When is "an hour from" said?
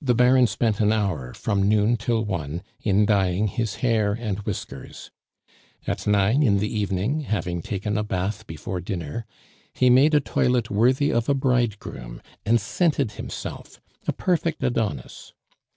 0.78-1.68